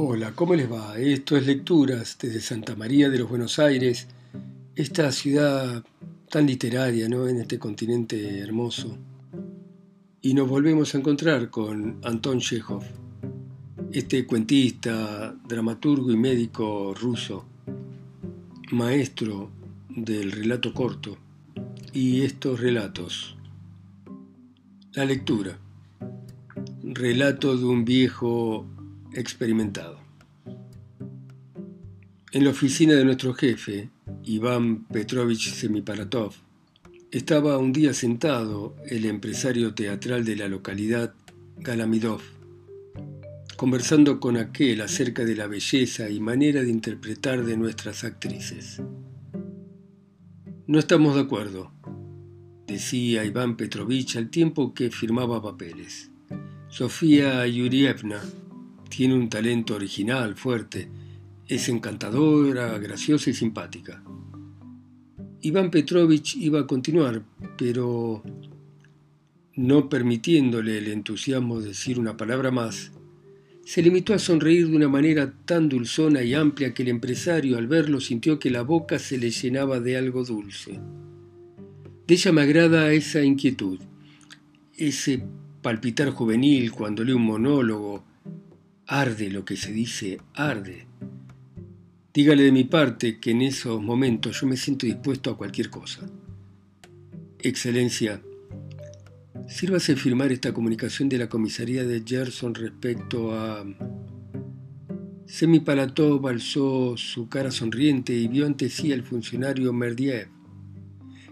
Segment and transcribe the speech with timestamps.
[0.00, 0.96] Hola, ¿cómo les va?
[0.96, 4.06] Esto es Lecturas desde Santa María de los Buenos Aires,
[4.76, 5.84] esta ciudad
[6.30, 7.26] tan literaria, ¿no?
[7.26, 8.96] En este continente hermoso.
[10.22, 12.84] Y nos volvemos a encontrar con Anton Chekhov,
[13.90, 17.44] este cuentista, dramaturgo y médico ruso,
[18.70, 19.50] maestro
[19.88, 21.18] del relato corto
[21.92, 23.36] y estos relatos.
[24.92, 25.58] La lectura.
[26.84, 28.64] Relato de un viejo
[29.12, 29.98] experimentado.
[32.30, 33.88] En la oficina de nuestro jefe,
[34.24, 36.34] Iván Petrovich Semiparatov,
[37.10, 41.14] estaba un día sentado el empresario teatral de la localidad,
[41.56, 42.20] Galamidov,
[43.56, 48.82] conversando con aquel acerca de la belleza y manera de interpretar de nuestras actrices.
[50.66, 51.72] No estamos de acuerdo,
[52.66, 56.10] decía Iván Petrovich al tiempo que firmaba papeles.
[56.68, 58.20] Sofía Yurievna
[58.88, 60.88] tiene un talento original, fuerte,
[61.46, 64.02] es encantadora, graciosa y simpática.
[65.40, 67.22] Iván Petrovich iba a continuar,
[67.56, 68.22] pero
[69.54, 72.92] no permitiéndole el entusiasmo de decir una palabra más,
[73.64, 77.66] se limitó a sonreír de una manera tan dulzona y amplia que el empresario al
[77.66, 80.80] verlo sintió que la boca se le llenaba de algo dulce.
[82.06, 83.78] De ella me agrada esa inquietud,
[84.74, 85.22] ese
[85.60, 88.04] palpitar juvenil cuando lee un monólogo.
[88.90, 90.86] Arde lo que se dice, arde.
[92.14, 96.08] Dígale de mi parte que en esos momentos yo me siento dispuesto a cualquier cosa.
[97.38, 98.22] Excelencia,
[99.46, 103.62] sírvase firmar esta comunicación de la comisaría de Gerson respecto a...
[105.26, 110.28] Semipalatov alzó su cara sonriente y vio ante sí al funcionario Merdiev,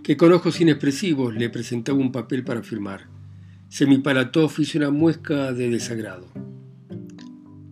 [0.03, 3.09] que con ojos inexpresivos le presentaba un papel para firmar.
[3.71, 6.46] Semipalatov hizo una muesca de desagrado.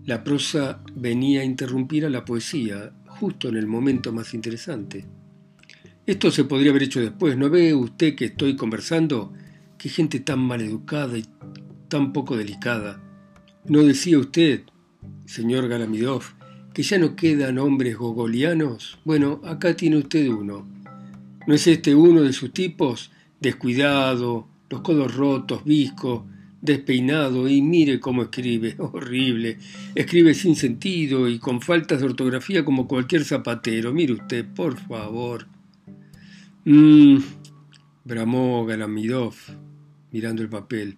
[0.06, 5.06] La prosa venía a interrumpir a la poesía, justo en el momento más interesante.
[6.04, 7.38] Esto se podría haber hecho después.
[7.38, 9.32] ¿No ve usted que estoy conversando?
[9.78, 11.24] Qué gente tan maleducada y
[11.88, 13.00] tan poco delicada.
[13.66, 14.64] ¿No decía usted,
[15.24, 16.22] señor Galamidov,
[16.74, 18.98] que ya no quedan hombres gogolianos?
[19.06, 20.68] Bueno, acá tiene usted uno.
[21.46, 23.10] ¿No es este uno de sus tipos?
[23.40, 26.26] Descuidado, los codos rotos, visco,
[26.64, 29.58] despeinado y mire cómo escribe, horrible.
[29.94, 33.92] Escribe sin sentido y con faltas de ortografía como cualquier zapatero.
[33.92, 35.46] Mire usted, por favor.
[36.64, 37.18] Mmm,
[38.04, 39.34] bramó Galamidov,
[40.10, 40.96] mirando el papel.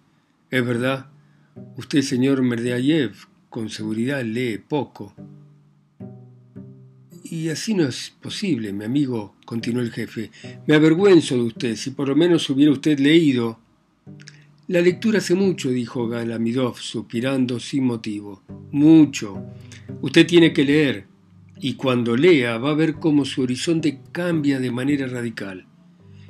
[0.49, 1.11] Es verdad,
[1.75, 3.13] usted, señor Merdeayev,
[3.49, 5.13] con seguridad lee poco.
[7.25, 10.31] Y así no es posible, mi amigo, continuó el jefe.
[10.65, 13.59] Me avergüenzo de usted, si por lo menos hubiera usted leído.
[14.67, 18.43] La lectura hace mucho, dijo Galamidov, suspirando sin motivo.
[18.71, 19.41] Mucho.
[20.01, 21.05] Usted tiene que leer,
[21.61, 25.65] y cuando lea va a ver cómo su horizonte cambia de manera radical.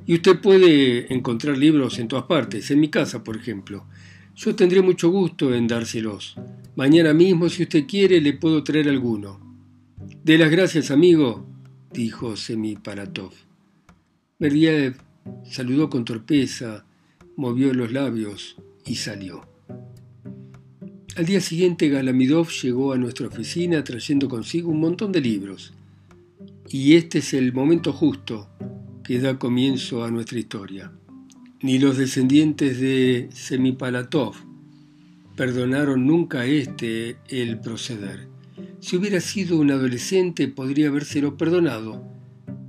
[0.05, 3.87] Y usted puede encontrar libros en todas partes, en mi casa, por ejemplo.
[4.35, 6.35] Yo tendré mucho gusto en dárselos.
[6.75, 9.39] Mañana mismo, si usted quiere, le puedo traer alguno.
[10.23, 11.43] De las gracias, amigo,
[11.91, 13.31] dijo Semiparatov.
[14.37, 14.97] Berdiev
[15.43, 16.85] saludó con torpeza,
[17.37, 19.47] movió los labios y salió.
[21.15, 25.73] Al día siguiente Galamidov llegó a nuestra oficina trayendo consigo un montón de libros.
[26.67, 28.49] Y este es el momento justo
[29.03, 30.91] que da comienzo a nuestra historia.
[31.61, 34.35] Ni los descendientes de Semipalatov
[35.35, 38.27] perdonaron nunca a este el proceder.
[38.79, 42.03] Si hubiera sido un adolescente podría habérselo perdonado,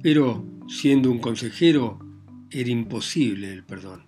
[0.02, 1.98] pero siendo un consejero
[2.50, 4.07] era imposible el perdón.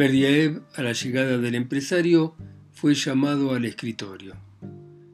[0.00, 2.36] A la llegada del empresario,
[2.72, 4.36] fue llamado al escritorio.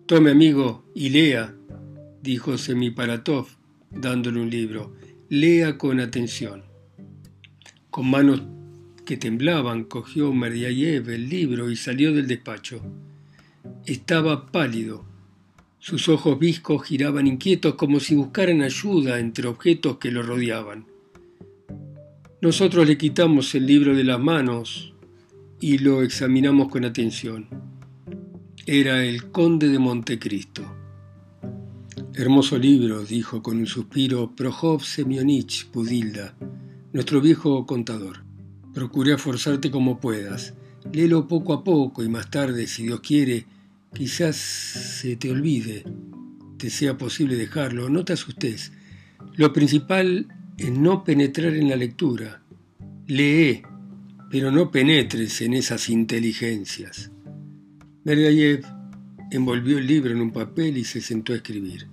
[0.04, 1.54] Tome, amigo, y lea,
[2.22, 3.46] dijo Semiparatov,
[3.90, 4.94] dándole un libro.
[5.30, 6.64] Lea con atención.
[7.88, 8.42] Con manos
[9.06, 12.82] que temblaban, cogió Merdiev el libro y salió del despacho.
[13.86, 15.06] Estaba pálido
[15.84, 20.86] sus ojos viscos giraban inquietos como si buscaran ayuda entre objetos que lo rodeaban.
[22.44, 24.92] Nosotros le quitamos el libro de las manos
[25.62, 27.48] y lo examinamos con atención.
[28.66, 30.62] Era El Conde de Montecristo.
[32.12, 36.34] Hermoso libro, dijo con un suspiro Projov Semionich Budilda,
[36.92, 38.22] nuestro viejo contador.
[38.74, 40.52] Procuré forzarte como puedas.
[40.92, 43.46] Léelo poco a poco y más tarde, si Dios quiere,
[43.94, 45.84] Quizás se te olvide,
[46.58, 48.70] te sea posible dejarlo, no te asustes.
[49.34, 50.26] Lo principal
[50.56, 52.42] es no penetrar en la lectura.
[53.06, 53.62] Lee,
[54.30, 57.10] pero no penetres en esas inteligencias.
[58.04, 58.64] Bergayev
[59.30, 61.88] envolvió el libro en un papel y se sentó a escribir.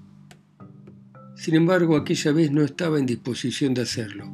[1.35, 4.31] Sin embargo, aquella vez no estaba en disposición de hacerlo.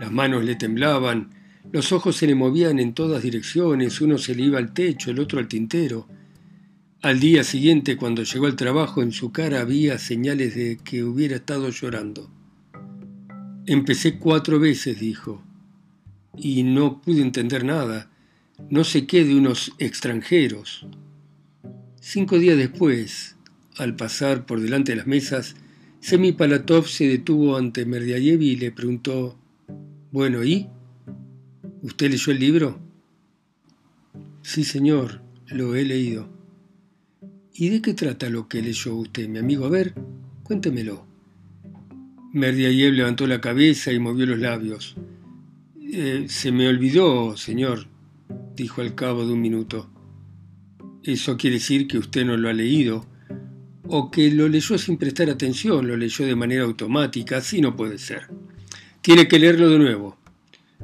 [0.00, 1.30] Las manos le temblaban,
[1.70, 5.20] los ojos se le movían en todas direcciones, uno se le iba al techo, el
[5.20, 6.08] otro al tintero.
[7.02, 11.36] Al día siguiente, cuando llegó al trabajo, en su cara había señales de que hubiera
[11.36, 12.37] estado llorando.
[13.68, 15.42] Empecé cuatro veces, dijo,
[16.34, 18.10] y no pude entender nada.
[18.70, 20.86] No sé qué de unos extranjeros.
[22.00, 23.36] Cinco días después,
[23.76, 25.54] al pasar por delante de las mesas,
[26.00, 29.38] Semi Palatov se detuvo ante Merdiayev y le preguntó,
[30.12, 30.66] Bueno, ¿y?
[31.82, 32.80] ¿Usted leyó el libro?
[34.40, 36.26] Sí, señor, lo he leído.
[37.52, 39.66] ¿Y de qué trata lo que leyó usted, mi amigo?
[39.66, 39.92] A ver,
[40.42, 41.06] cuéntemelo.
[42.38, 44.96] Merdiayev levantó la cabeza y movió los labios.
[45.80, 47.86] Eh, se me olvidó, señor,
[48.54, 49.90] dijo al cabo de un minuto.
[51.02, 53.06] Eso quiere decir que usted no lo ha leído,
[53.88, 57.98] o que lo leyó sin prestar atención, lo leyó de manera automática, así no puede
[57.98, 58.28] ser.
[59.00, 60.18] Tiene que leerlo de nuevo.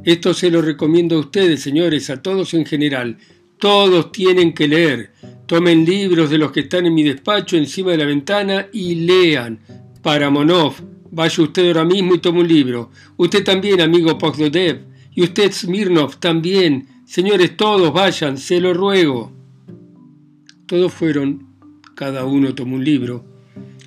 [0.03, 3.19] Esto se lo recomiendo a ustedes, señores, a todos en general.
[3.59, 5.13] Todos tienen que leer.
[5.47, 9.61] Tomen libros de los que están en mi despacho encima de la ventana y lean.
[10.03, 10.75] Paramonov,
[11.15, 12.91] vaya usted ahora mismo y tome un libro.
[13.17, 14.81] Usted también, amigo Pogdodev.
[15.15, 16.89] Y usted, Smirnov, también.
[17.07, 19.33] Señores, todos vayan, se lo ruego.
[20.67, 21.47] Todos fueron,
[21.95, 23.25] cada uno tomó un libro.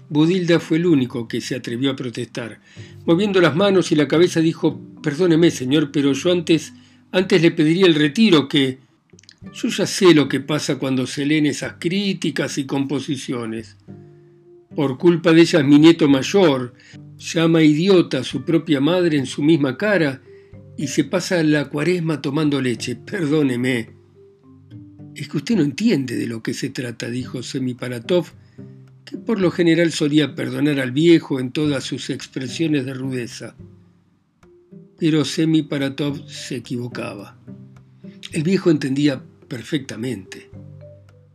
[0.10, 2.62] Budilda fue el único que se atrevió a protestar.
[3.06, 6.74] Moviendo las manos y la cabeza dijo, perdóneme, señor, pero yo antes,
[7.12, 8.80] antes le pediría el retiro que
[9.54, 13.76] yo ya sé lo que pasa cuando se leen esas críticas y composiciones.
[14.78, 16.76] Por culpa de ella es mi nieto mayor,
[17.18, 20.22] llama idiota a su propia madre en su misma cara
[20.78, 22.96] y se pasa la cuaresma tomando leche.
[22.96, 23.90] Perdóneme.
[25.16, 28.28] Es que usted no entiende de lo que se trata, dijo Semiparatov,
[29.04, 33.56] que por lo general solía perdonar al viejo en todas sus expresiones de rudeza.
[35.00, 37.40] Pero Semiparatov se equivocaba.
[38.32, 40.52] El viejo entendía perfectamente.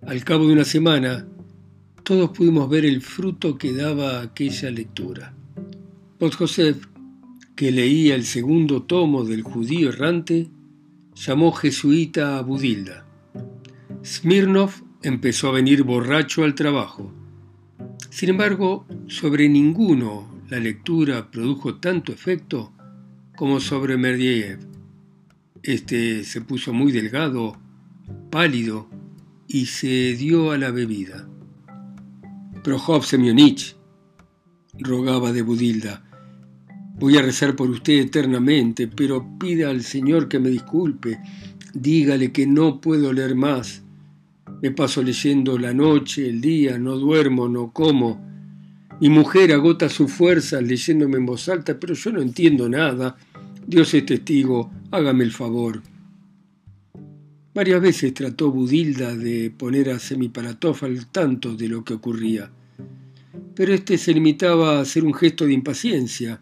[0.06, 1.26] Al cabo de una semana,
[2.02, 5.34] todos pudimos ver el fruto que daba aquella lectura.
[6.20, 6.86] Joseph,
[7.56, 10.48] que leía el segundo tomo del judío errante,
[11.14, 13.04] llamó jesuita a Budilda.
[14.04, 14.70] Smirnov
[15.02, 17.12] empezó a venir borracho al trabajo.
[18.10, 22.72] Sin embargo, sobre ninguno la lectura produjo tanto efecto
[23.36, 24.60] como sobre Merdiev.
[25.62, 27.56] Este se puso muy delgado,
[28.30, 28.88] pálido,
[29.48, 31.28] y se dio a la bebida.
[32.62, 33.74] Prohov Semyonich,
[34.78, 36.04] rogaba de Budilda,
[36.94, 41.18] voy a rezar por usted eternamente, pero pida al Señor que me disculpe,
[41.74, 43.82] dígale que no puedo leer más.
[44.62, 48.24] Me paso leyendo la noche, el día, no duermo, no como.
[49.00, 53.16] Mi mujer agota sus fuerzas leyéndome en voz alta, pero yo no entiendo nada.
[53.66, 55.82] Dios es testigo, hágame el favor.
[57.54, 62.50] Varias veces trató Budilda de poner a Semiparatov al tanto de lo que ocurría,
[63.54, 66.40] pero este se limitaba a hacer un gesto de impaciencia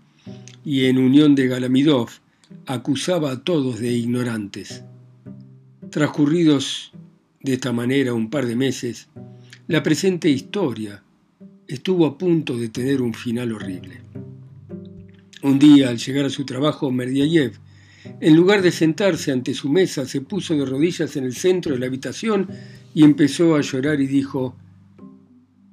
[0.64, 2.10] y en unión de Galamidov
[2.66, 4.84] acusaba a todos de ignorantes.
[5.90, 6.92] Transcurridos
[7.42, 9.08] de esta manera un par de meses,
[9.66, 11.02] la presente historia
[11.66, 14.00] estuvo a punto de tener un final horrible.
[15.42, 17.58] Un día, al llegar a su trabajo, Merdiayev
[18.20, 21.80] en lugar de sentarse ante su mesa, se puso de rodillas en el centro de
[21.80, 22.48] la habitación
[22.94, 24.56] y empezó a llorar y dijo,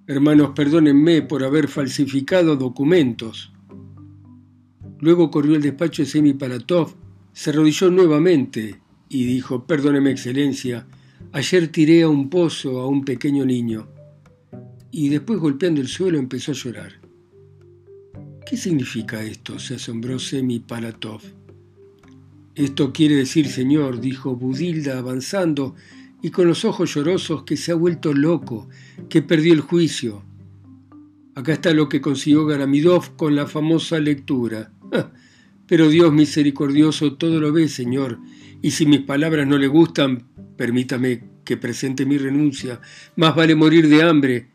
[0.07, 3.51] Hermanos, perdónenme por haber falsificado documentos.
[4.99, 6.95] Luego corrió al despacho de Semi Palatov,
[7.33, 8.79] se arrodilló nuevamente
[9.09, 10.87] y dijo, Perdóneme, Excelencia,
[11.31, 13.87] ayer tiré a un pozo a un pequeño niño.
[14.91, 16.93] Y después golpeando el suelo empezó a llorar.
[18.45, 19.59] ¿Qué significa esto?
[19.59, 21.21] se asombró Semi Palatov.
[22.57, 25.75] Esto quiere decir, señor, dijo Budilda avanzando
[26.23, 28.67] y con los ojos llorosos, que se ha vuelto loco,
[29.09, 30.23] que perdió el juicio.
[31.35, 34.71] Acá está lo que consiguió Garamidov con la famosa lectura.
[35.67, 38.17] Pero Dios misericordioso todo lo ve, señor,
[38.63, 42.81] y si mis palabras no le gustan, permítame que presente mi renuncia.
[43.15, 44.47] Más vale morir de hambre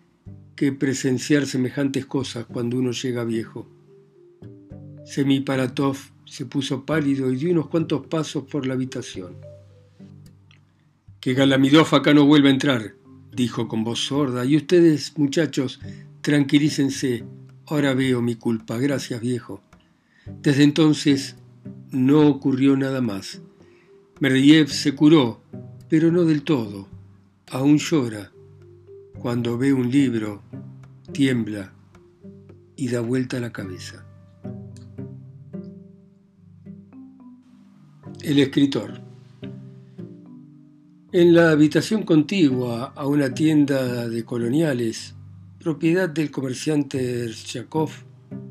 [0.56, 3.70] que presenciar semejantes cosas cuando uno llega viejo.
[5.04, 9.36] Semiparatov se puso pálido y dio unos cuantos pasos por la habitación.
[11.20, 12.94] Que Galamidov acá no vuelva a entrar,
[13.30, 15.78] dijo con voz sorda, y ustedes, muchachos,
[16.22, 17.26] tranquilícense,
[17.66, 19.60] ahora veo mi culpa, gracias viejo.
[20.40, 21.36] Desde entonces
[21.90, 23.42] no ocurrió nada más.
[24.18, 25.42] Merdiev se curó,
[25.90, 26.88] pero no del todo.
[27.50, 28.32] Aún llora,
[29.18, 30.42] Cuando ve un libro,
[31.12, 31.74] tiembla
[32.74, 34.01] y da vuelta la cabeza.
[38.22, 39.00] El escritor.
[41.10, 45.16] En la habitación contigua a una tienda de coloniales,
[45.58, 47.90] propiedad del comerciante Erchakov,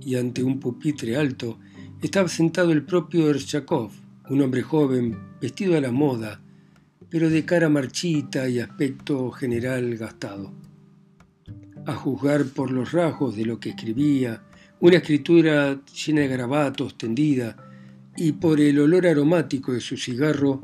[0.01, 1.57] y ante un pupitre alto,
[2.01, 3.91] estaba sentado el propio Erchakov,
[4.29, 6.41] un hombre joven, vestido a la moda,
[7.09, 10.51] pero de cara marchita y aspecto general gastado.
[11.85, 14.43] A juzgar por los rasgos de lo que escribía,
[14.81, 17.70] una escritura llena de garabatos, tendida,
[18.17, 20.61] y por el olor aromático de su cigarro,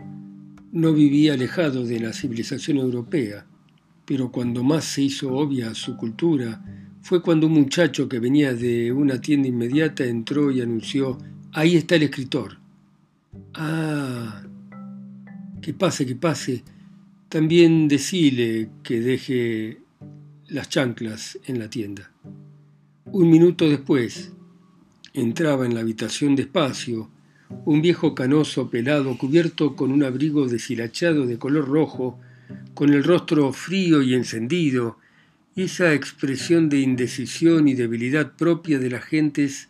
[0.71, 3.45] no vivía alejado de la civilización europea,
[4.05, 6.63] pero cuando más se hizo obvia su cultura
[7.01, 11.17] fue cuando un muchacho que venía de una tienda inmediata entró y anunció,
[11.53, 12.57] ahí está el escritor.
[13.53, 14.43] Ah,
[15.61, 16.63] que pase, que pase.
[17.29, 19.81] También decile que deje
[20.47, 22.11] las chanclas en la tienda.
[23.05, 24.33] Un minuto después,
[25.13, 27.09] entraba en la habitación despacio
[27.65, 32.19] un viejo canoso pelado cubierto con un abrigo deshilachado de color rojo,
[32.73, 34.97] con el rostro frío y encendido,
[35.55, 39.69] y esa expresión de indecisión y debilidad propia de las gentes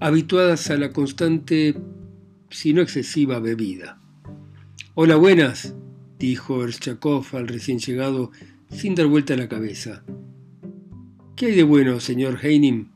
[0.00, 1.76] habituadas a la constante,
[2.50, 4.00] si no excesiva, bebida.
[4.94, 5.74] Hola, buenas,
[6.18, 8.32] dijo Erschakov al recién llegado,
[8.70, 10.02] sin dar vuelta la cabeza.
[11.36, 12.88] ¿Qué hay de bueno, señor Heinim?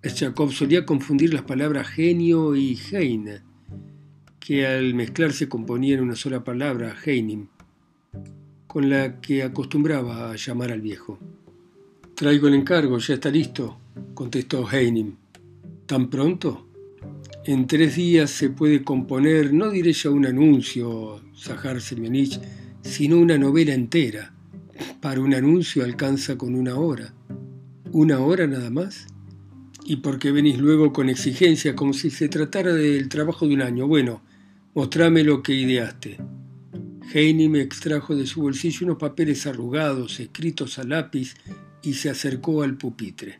[0.00, 3.40] Erschakov solía confundir las palabras genio y Heine,
[4.38, 7.48] que al mezclarse componían una sola palabra, Heinim,
[8.68, 11.18] con la que acostumbraba a llamar al viejo.
[12.14, 13.76] Traigo el encargo, ya está listo,
[14.14, 15.16] contestó Heinim.
[15.86, 16.68] ¿Tan pronto?
[17.44, 22.40] En tres días se puede componer, no diré ya un anuncio, Zahar Semyonich,
[22.82, 24.32] sino una novela entera.
[25.00, 27.14] Para un anuncio alcanza con una hora.
[27.90, 29.08] ¿Una hora nada más?
[29.90, 33.62] ¿Y por qué venís luego con exigencia como si se tratara del trabajo de un
[33.62, 33.86] año?
[33.86, 34.20] Bueno,
[34.74, 36.18] mostrame lo que ideaste.
[37.10, 41.36] Heini me extrajo de su bolsillo unos papeles arrugados, escritos a lápiz,
[41.80, 43.38] y se acercó al pupitre.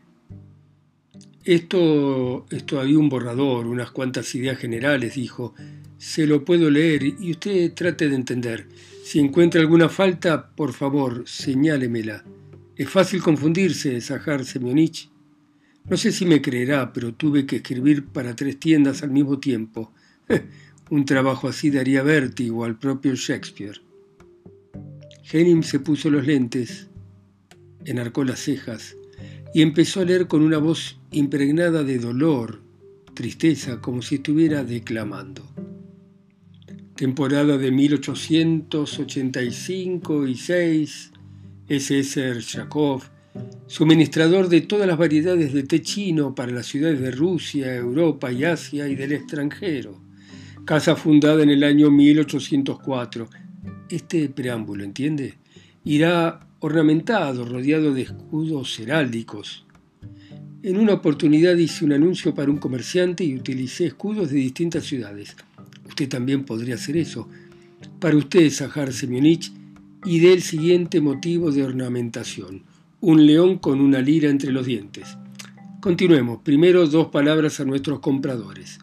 [1.43, 5.53] Esto es todavía un borrador, unas cuantas ideas generales, dijo.
[5.99, 8.67] Se lo puedo leer y usted trate de entender.
[9.03, 12.25] Si encuentra alguna falta, por favor, señálemela.
[12.75, 15.11] Es fácil confundirse, Zahar Semyonich.
[15.89, 19.91] No sé si me creerá, pero tuve que escribir para tres tiendas al mismo tiempo.
[20.91, 23.81] Un trabajo así daría vértigo al propio Shakespeare.
[25.31, 26.87] Henning se puso los lentes,
[27.85, 28.97] enarcó las cejas
[29.53, 32.63] y empezó a leer con una voz impregnada de dolor,
[33.13, 35.47] tristeza, como si estuviera declamando.
[36.95, 41.11] Temporada de 1885 y 6,
[41.67, 42.41] S.S.
[42.41, 43.03] Shakov,
[43.67, 48.43] suministrador de todas las variedades de té chino para las ciudades de Rusia, Europa y
[48.43, 49.99] Asia y del extranjero.
[50.65, 53.29] Casa fundada en el año 1804.
[53.89, 55.35] Este preámbulo, ¿entiende?
[55.83, 59.65] Irá ornamentado, rodeado de escudos heráldicos.
[60.61, 65.35] En una oportunidad hice un anuncio para un comerciante y utilicé escudos de distintas ciudades.
[65.87, 67.29] Usted también podría hacer eso.
[67.99, 69.51] Para usted, Zahar Semyonich,
[70.05, 72.63] y del siguiente motivo de ornamentación.
[73.01, 75.17] Un león con una lira entre los dientes.
[75.79, 76.39] Continuemos.
[76.43, 78.79] Primero dos palabras a nuestros compradores.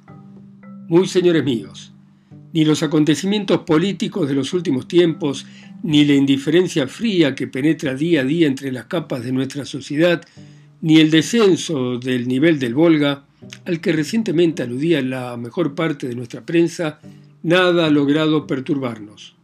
[0.88, 1.92] Muy señores míos,
[2.54, 5.44] ni los acontecimientos políticos de los últimos tiempos,
[5.82, 10.23] ni la indiferencia fría que penetra día a día entre las capas de nuestra sociedad,
[10.80, 13.26] ni el descenso del nivel del Volga,
[13.66, 17.00] al que recientemente aludía la mejor parte de nuestra prensa,
[17.42, 19.36] nada ha logrado perturbarnos.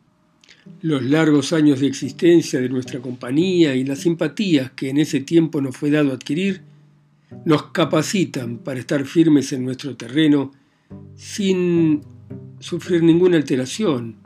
[0.81, 5.61] Los largos años de existencia de nuestra compañía y las simpatías que en ese tiempo
[5.61, 6.63] nos fue dado adquirir,
[7.45, 10.53] nos capacitan para estar firmes en nuestro terreno
[11.15, 12.03] sin
[12.59, 14.17] sufrir ninguna alteración,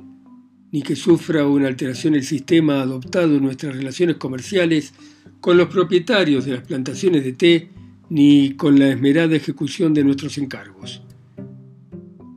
[0.73, 4.93] ni que sufra una alteración el sistema adoptado en nuestras relaciones comerciales
[5.41, 7.71] con los propietarios de las plantaciones de té,
[8.09, 11.03] ni con la esmerada ejecución de nuestros encargos.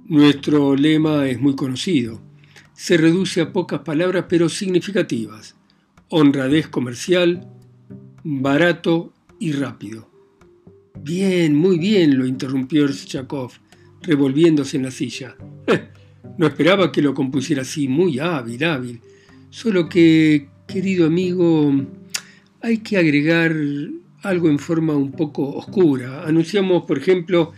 [0.08, 2.29] Nuestro lema es muy conocido.
[2.80, 5.54] Se reduce a pocas palabras pero significativas.
[6.08, 7.46] Honradez comercial,
[8.24, 10.10] barato y rápido.
[11.04, 13.52] Bien, muy bien, lo interrumpió Chakov
[14.02, 15.36] revolviéndose en la silla.
[16.38, 19.02] No esperaba que lo compusiera así, muy hábil, hábil.
[19.50, 21.74] Solo que, querido amigo,
[22.62, 23.58] hay que agregar
[24.24, 26.24] algo en forma un poco oscura.
[26.26, 27.52] Anunciamos, por ejemplo,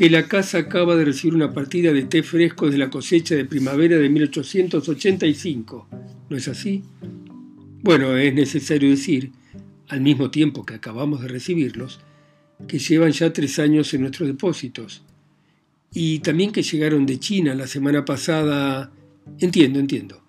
[0.00, 3.44] que la casa acaba de recibir una partida de té fresco de la cosecha de
[3.44, 5.88] primavera de 1885.
[6.30, 6.82] ¿No es así?
[7.82, 9.30] Bueno, es necesario decir
[9.88, 12.00] al mismo tiempo que acabamos de recibirlos,
[12.66, 15.02] que llevan ya tres años en nuestros depósitos,
[15.92, 18.90] y también que llegaron de China la semana pasada.
[19.38, 20.22] Entiendo, entiendo.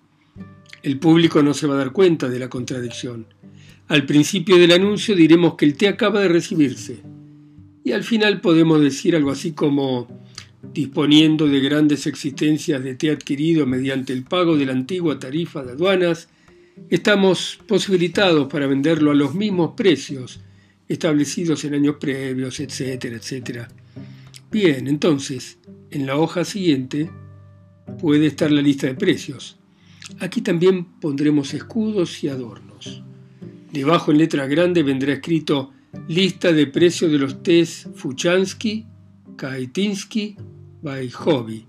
[0.82, 3.24] El público no se va a dar cuenta de la contradicción.
[3.88, 7.21] Al principio del anuncio diremos que el té acaba de recibirse.
[7.84, 10.08] Y al final podemos decir algo así como,
[10.72, 15.72] disponiendo de grandes existencias de té adquirido mediante el pago de la antigua tarifa de
[15.72, 16.28] aduanas,
[16.88, 20.40] estamos posibilitados para venderlo a los mismos precios
[20.88, 23.68] establecidos en años previos, etcétera, etcétera.
[24.50, 25.58] Bien, entonces,
[25.90, 27.10] en la hoja siguiente
[28.00, 29.56] puede estar la lista de precios.
[30.20, 33.02] Aquí también pondremos escudos y adornos.
[33.72, 35.72] Debajo en letra grande vendrá escrito
[36.08, 38.86] lista de precios de los tés Fuchansky,
[39.36, 40.36] Kaitinsky,
[41.12, 41.66] Hobby,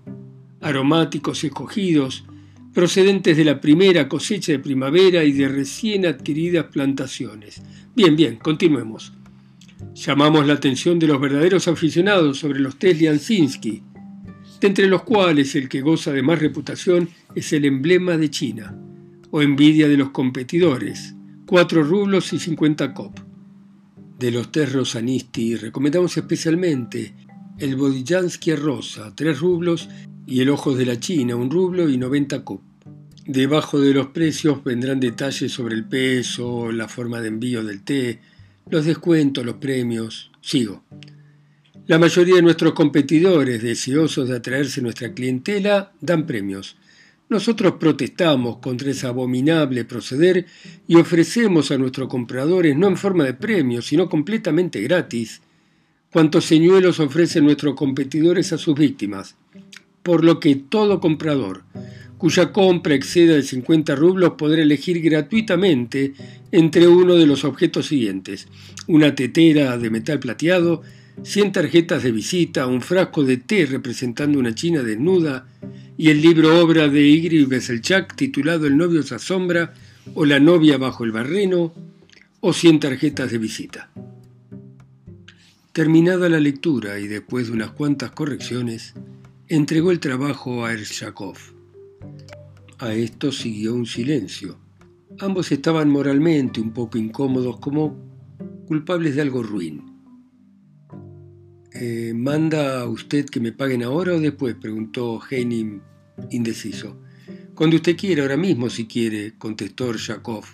[0.60, 2.24] aromáticos escogidos,
[2.72, 7.62] procedentes de la primera cosecha de primavera y de recién adquiridas plantaciones.
[7.94, 9.12] Bien, bien, continuemos.
[9.94, 13.82] Llamamos la atención de los verdaderos aficionados sobre los tés Liansinski,
[14.60, 18.76] de entre los cuales el que goza de más reputación es el emblema de China,
[19.30, 21.14] o envidia de los competidores,
[21.46, 23.33] 4 rublos y 50 cop.
[24.18, 27.14] De los tés Rosanisti recomendamos especialmente
[27.58, 29.88] el Bodillansky rosa, 3 rublos,
[30.26, 32.62] y el Ojos de la China, 1 rublo y 90 cop.
[33.26, 38.20] Debajo de los precios vendrán detalles sobre el peso, la forma de envío del té,
[38.70, 40.30] los descuentos, los premios.
[40.40, 40.84] Sigo.
[41.86, 46.76] La mayoría de nuestros competidores, deseosos de atraerse nuestra clientela, dan premios.
[47.28, 50.46] Nosotros protestamos contra ese abominable proceder
[50.86, 55.40] y ofrecemos a nuestros compradores, no en forma de premios, sino completamente gratis,
[56.12, 59.36] cuantos señuelos ofrecen nuestros competidores a sus víctimas.
[60.02, 61.64] Por lo que todo comprador,
[62.18, 66.12] cuya compra exceda de 50 rublos podrá elegir gratuitamente
[66.52, 68.48] entre uno de los objetos siguientes,
[68.86, 70.82] una tetera de metal plateado,
[71.22, 75.46] 100 tarjetas de visita, un frasco de té representando una china desnuda
[75.96, 79.74] y el libro obra de Igri Beselchak titulado El novio se asombra
[80.14, 81.72] o La novia bajo el barreno
[82.40, 83.90] o 100 tarjetas de visita.
[85.72, 88.94] Terminada la lectura y después de unas cuantas correcciones,
[89.48, 91.36] entregó el trabajo a Ershakov.
[92.78, 94.58] A esto siguió un silencio.
[95.20, 97.96] Ambos estaban moralmente un poco incómodos, como
[98.66, 99.93] culpables de algo ruin.
[101.74, 104.54] Eh, ¿Manda usted que me paguen ahora o después?
[104.54, 105.80] preguntó Heinim
[106.30, 106.96] indeciso.
[107.54, 110.44] Cuando usted quiera, ahora mismo si quiere, contestó Yakov.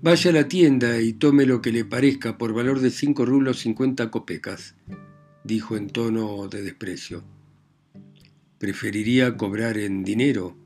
[0.00, 3.58] Vaya a la tienda y tome lo que le parezca por valor de cinco rublos
[3.58, 4.74] cincuenta copecas,
[5.44, 7.22] dijo en tono de desprecio.
[8.58, 10.56] Preferiría cobrar en dinero,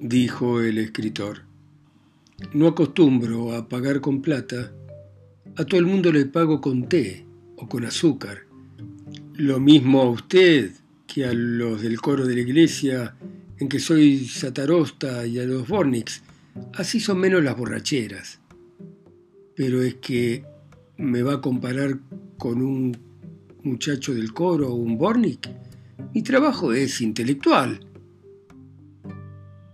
[0.00, 1.42] dijo el escritor.
[2.52, 4.72] No acostumbro a pagar con plata.
[5.56, 8.47] A todo el mundo le pago con té o con azúcar.
[9.38, 10.72] Lo mismo a usted
[11.06, 13.14] que a los del coro de la iglesia
[13.58, 16.22] en que soy satarosta y a los Bornix.
[16.74, 18.40] Así son menos las borracheras.
[19.56, 20.44] Pero es que
[20.96, 21.98] me va a comparar
[22.36, 22.96] con un
[23.62, 25.48] muchacho del coro o un Bornik.
[26.12, 27.80] Mi trabajo es intelectual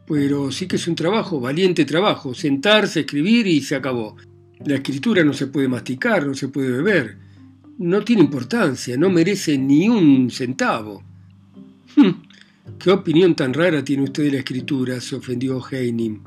[0.06, 4.16] pero sí que es un trabajo, valiente trabajo, sentarse, escribir y se acabó.
[4.64, 7.16] La escritura no se puede masticar, no se puede beber,
[7.78, 11.02] no tiene importancia, no merece ni un centavo.
[11.96, 12.22] Hm,
[12.78, 15.00] ¿Qué opinión tan rara tiene usted de la escritura?
[15.00, 16.22] se ofendió Heinim.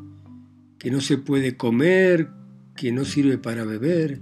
[0.78, 2.30] Que no se puede comer,
[2.76, 4.22] que no sirve para beber.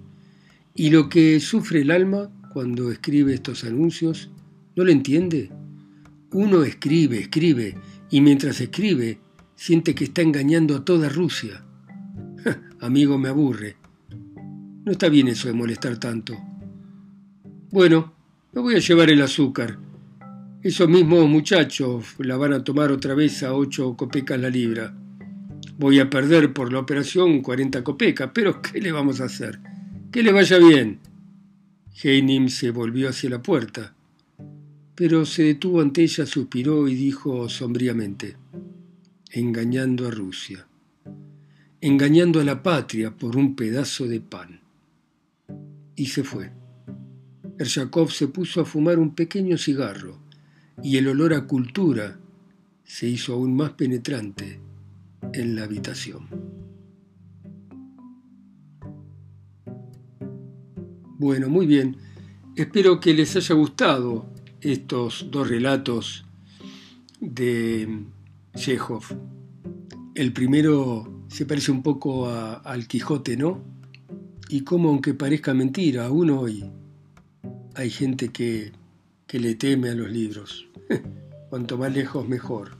[0.73, 4.29] ¿Y lo que sufre el alma cuando escribe estos anuncios?
[4.75, 5.51] ¿No lo entiende?
[6.31, 7.77] Uno escribe, escribe,
[8.09, 9.19] y mientras escribe,
[9.55, 11.63] siente que está engañando a toda Rusia.
[12.79, 13.77] amigo, me aburre.
[14.85, 16.37] No está bien eso de molestar tanto.
[17.71, 18.13] Bueno,
[18.53, 19.77] me voy a llevar el azúcar.
[20.61, 24.95] Esos mismos muchachos la van a tomar otra vez a ocho copecas la libra.
[25.77, 29.59] Voy a perder por la operación 40 copecas, pero ¿qué le vamos a hacer?
[30.11, 30.99] Que le vaya bien.
[32.01, 33.93] Heinim se volvió hacia la puerta,
[34.95, 38.35] pero se detuvo ante ella, suspiró y dijo sombríamente
[39.31, 40.65] engañando a Rusia,
[41.81, 44.61] engañando a la patria por un pedazo de pan.
[45.97, 46.51] Y se fue.
[47.57, 50.17] Ershakov se puso a fumar un pequeño cigarro
[50.83, 52.19] y el olor a cultura
[52.83, 54.59] se hizo aún más penetrante
[55.33, 56.27] en la habitación.
[61.17, 61.97] Bueno, muy bien.
[62.55, 64.25] Espero que les haya gustado
[64.61, 66.25] estos dos relatos
[67.19, 68.05] de
[68.55, 69.03] Chekhov.
[70.13, 73.75] El primero se parece un poco al Quijote, ¿no?
[74.49, 76.63] y cómo, aunque parezca mentira, aún hoy
[77.75, 78.71] hay gente que,
[79.27, 80.67] que le teme a los libros.
[81.49, 82.77] Cuanto más lejos, mejor.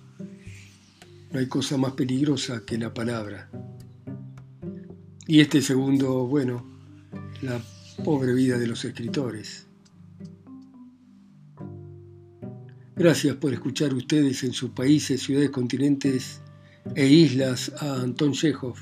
[1.31, 3.49] No hay cosa más peligrosa que la palabra.
[5.27, 6.65] Y este segundo, bueno,
[7.41, 7.61] la
[8.03, 9.67] pobre vida de los escritores.
[12.95, 16.41] Gracias por escuchar ustedes en sus países, ciudades, continentes
[16.95, 18.77] e islas a Anton Chekhov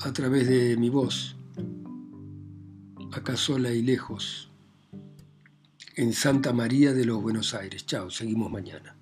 [0.00, 1.36] a través de mi voz,
[3.12, 4.50] acá sola y lejos,
[5.96, 7.84] en Santa María de los Buenos Aires.
[7.84, 8.96] Chao, seguimos mañana.